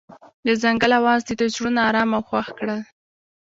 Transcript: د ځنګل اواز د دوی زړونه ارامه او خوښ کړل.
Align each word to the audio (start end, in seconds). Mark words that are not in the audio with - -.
د 0.45 0.47
ځنګل 0.61 0.91
اواز 0.99 1.19
د 1.25 1.29
دوی 1.39 1.49
زړونه 1.55 1.79
ارامه 1.89 2.15
او 2.17 2.25
خوښ 2.27 2.47
کړل. 2.57 2.79